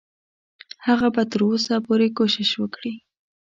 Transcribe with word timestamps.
هغه 0.85 1.07
به 1.15 1.23
تر 1.31 1.41
اوسه 1.49 1.75
پورې 1.85 2.07
کوشش 2.17 2.49
وکړي. 2.57 2.93